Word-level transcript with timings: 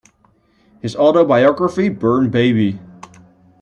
His 0.81 0.95
autobiography, 0.95 1.89
Burn, 1.89 2.31
baby! 2.31 2.79